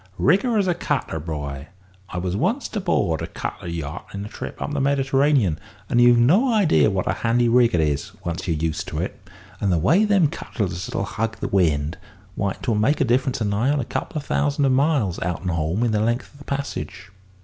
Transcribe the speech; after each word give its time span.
Rig 0.17 0.41
her 0.41 0.57
as 0.57 0.67
a 0.67 0.73
cutter, 0.73 1.19
boy. 1.19 1.67
I 2.09 2.17
was 2.17 2.35
once't 2.35 2.75
aboard 2.75 3.21
a 3.21 3.27
cutter 3.27 3.67
yacht 3.67 4.07
in 4.15 4.25
a 4.25 4.29
trip 4.29 4.59
up 4.59 4.73
the 4.73 4.81
Mediterranean, 4.81 5.59
and 5.89 6.01
you've 6.01 6.17
no 6.17 6.51
idea 6.51 6.89
what 6.89 7.05
a 7.07 7.13
handy 7.21 7.47
rig 7.47 7.75
it 7.75 7.81
is, 7.81 8.11
once 8.25 8.47
you're 8.47 8.57
used 8.57 8.87
to 8.87 8.97
it. 8.97 9.21
And 9.59 9.71
the 9.71 9.77
way 9.77 10.03
them 10.05 10.27
cutters 10.27 10.89
'll 10.89 11.03
hug 11.03 11.37
the 11.37 11.47
wind 11.49 11.99
why 12.33 12.53
't 12.53 12.67
would 12.71 12.81
make 12.81 12.99
a 12.99 13.05
difference 13.05 13.41
of 13.41 13.47
nigh 13.49 13.69
on 13.69 13.79
a 13.79 13.85
couple 13.85 14.17
of 14.17 14.25
thousand 14.25 14.67
miles, 14.73 15.19
out 15.21 15.41
and 15.43 15.51
home, 15.51 15.83
in 15.83 15.91
the 15.91 15.99
length 16.01 16.33
of 16.33 16.39
the 16.39 16.45
passage." 16.45 17.11